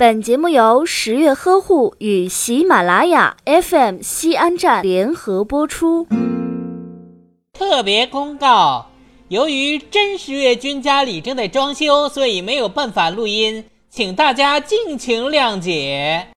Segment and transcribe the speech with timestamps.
[0.00, 6.06] 本节目由十月呵护与喜马拉雅 FM 西安站联合播出。
[7.52, 8.86] 特别公告：
[9.28, 16.28] 由于真十月君家里正在装修，所以没有办法录音，请大家敬请谅解。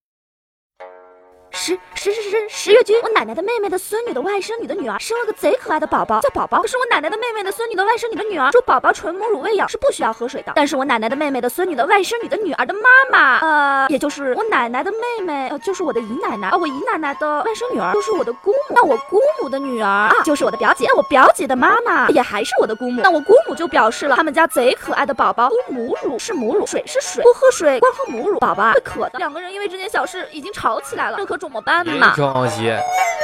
[1.66, 6.62] 十十十十十月君，我奶奶的妹妹的孙女的外甥女的女儿生了个贼可爱的宝宝，叫宝宝。
[6.62, 10.52] 可是我奶奶的妹妹的孙女的外甥女的女儿说，宝宝纯母乳喂养是不需要喝水的。
[10.57, 18.75] 但是我奶奶的妹妹的孙女的外甥女的女儿的妈妈，呃，也就是我奶奶的妹妹，呃，就是我的姨奶奶啊，我姨奶奶的外甥女儿就是我的姑母。
[18.75, 20.86] 那我姑母的女儿啊，就是我的表姐。
[20.89, 23.02] 那我表姐的妈妈也还是我的姑母。
[23.02, 29.17] 那我姑母就表示了，他们家贼可爱的宝宝，母乳是母乳，水是水，不喝水，光喝母乳，宝宝会渴的。
[29.17, 32.16] 两个人因为这件小事已经吵起来了，这可怎么办嘛？
[32.16, 32.73] 着急，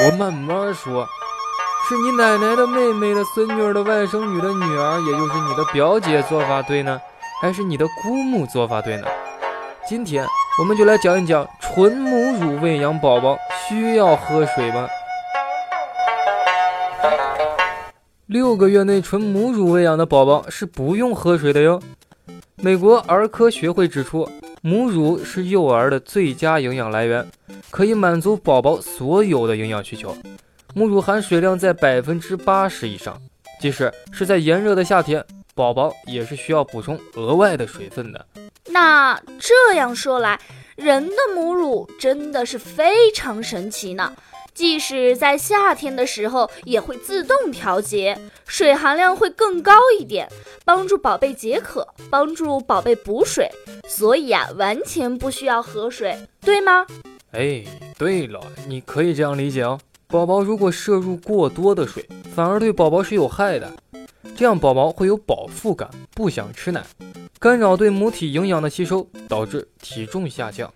[0.05, 1.07] 我慢慢说。
[1.87, 7.01] 是你奶奶的妹妹的孙女儿的外甥女的女儿，也就是你的表姐做法对呢，
[7.41, 9.07] 还是你的姑母做法对呢？
[9.87, 10.23] 今天
[10.59, 13.35] 我们就来讲一讲纯母乳喂养宝宝
[13.67, 14.87] 需要喝水吗？
[18.27, 21.82] 六个月内纯母乳喂养的宝宝是不用喝水的哟。
[22.57, 24.29] 美国儿科学会指出，
[24.62, 27.26] 母乳是幼儿的最佳营养来源。
[27.71, 30.16] 可以满足宝宝所有的营养需求，
[30.74, 33.21] 母乳含水量在百分之八十以上，
[33.62, 38.26] 即使是在炎热的夏天，宝宝也是需要补充额外的水分的。
[38.66, 40.40] 那这样说来，
[40.76, 44.13] 人的母乳真的是非常神奇呢。
[44.55, 50.27] 即使在夏天的时候，也会自动调节，水含量会更高一点，
[50.66, 53.49] 帮助宝贝解渴，帮助宝贝补水。
[53.90, 56.85] 所以啊，完全不需要喝水，对吗？
[57.32, 57.65] 哎，
[57.98, 59.79] 对了，你可以这样理解哦。
[60.07, 63.71] 宝宝如果摄入过多的水，反而对宝宝是有害的。
[64.35, 66.85] 这样宝宝会有饱腹感，不想吃奶，
[67.40, 70.72] 干扰对母体营养的吸收，导致体重下降。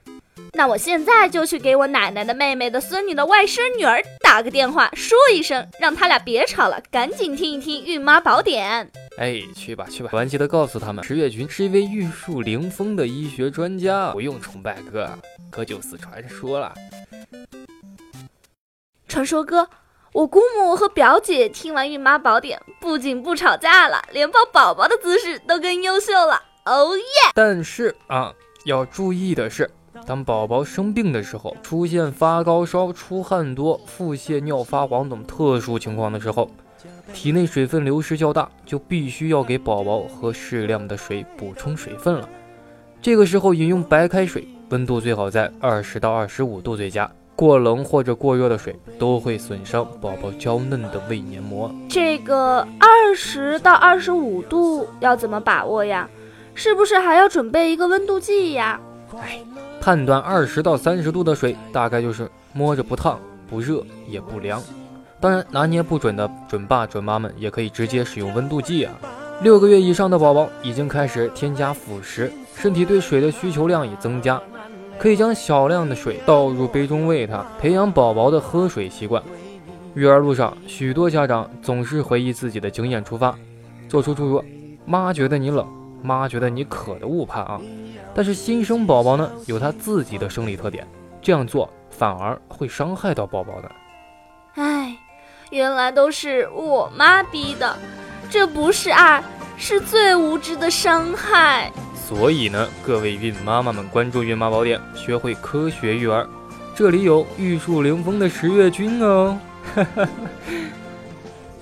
[0.56, 8.86] 那我现在就去给我奶奶的妹妹的孙女的外甥女儿打个电话，说一声，让他俩别吵了，赶紧听一听《孕妈宝典》。
[9.18, 15.10] 哎，去吧去吧，顽记得告诉他们，十月君是一位玉树临风的医学专家，不用崇拜哥。
[15.50, 16.72] 哥就是传说了，
[19.08, 19.68] 传说哥，
[20.12, 26.40] 我姑母和表姐听完《孕妈宝典》，不仅不吵架了，连抱宝宝的姿势都更优秀了。
[26.66, 27.32] 哦耶！
[27.34, 28.32] 但是啊，
[28.66, 29.70] 要注意的是，
[30.06, 36.50] 当宝宝生病的时候，出现发高烧、出汗多、腹泻、尿发黄等特殊情况的时候，
[37.14, 42.28] 体内水分流失较大，就必须要给宝宝喝适量的水补充水分了。
[43.02, 44.48] 这个时候饮用白开水。
[44.70, 51.72] 温度最好在二十到二十五度最佳，过冷或者过热的水都会损伤宝宝娇嫩的胃黏膜。
[51.88, 56.10] 这个二十到二十五度要怎么把握呀？
[56.56, 58.82] 是不是还要准备一个温度计呀？
[59.22, 59.44] 哎，
[59.84, 64.64] 判断二十到三十度的水，大概就是摸着不烫、不热也不凉。
[65.20, 68.94] 当然，拿捏不准的准爸准妈们也可以直接使用温度计啊。
[69.42, 74.42] 六个月以上的宝宝已经开始添加辅食，身体对水的需求量已增加。
[74.98, 79.22] 可以将少量的水倒入杯中喂他，培养宝宝的喝水习惯。
[79.96, 83.38] 育儿路上，许多家长总是回忆自己的经验出发，
[83.90, 84.42] 做出诸如
[84.88, 85.68] “妈觉得你冷，
[86.04, 87.60] 妈觉得你渴”的误判啊。
[88.14, 90.88] 但是新生宝宝呢，有他自己的生理特点，
[91.22, 93.72] 这样做反而会伤害到宝宝的。
[94.56, 94.96] 唉，
[95.50, 97.76] 原来都是我妈逼的，
[98.30, 99.24] 这不是爱，
[99.58, 101.72] 是最无知的伤害。
[101.96, 106.28] 所以呢，各位孕妈妈们，关注孕妈宝典，学会科学育儿。
[106.76, 109.40] 这里有玉树临风的十月君哦。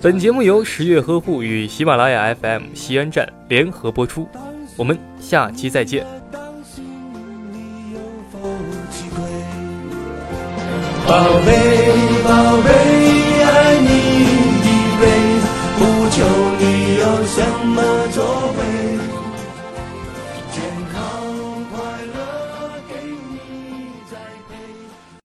[0.02, 4.28] 本节目由十月呵护与喜马拉雅 FM 西安站联合播出，
[4.76, 6.04] 我们下期再见。
[11.06, 11.14] 宝
[11.46, 11.54] 贝，
[12.24, 12.68] 宝贝，
[13.44, 13.86] 爱你
[14.58, 14.66] 一
[14.98, 15.06] 辈
[15.38, 15.46] 子，
[15.78, 15.80] 不
[16.10, 16.26] 求
[16.58, 17.78] 你有什么
[18.10, 18.24] 作
[18.58, 19.21] 为。